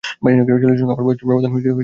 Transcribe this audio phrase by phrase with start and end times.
[0.03, 1.79] ছেলেটির সঙ্গে আমার বয়সের ব্যবধান ন মাসের মতো।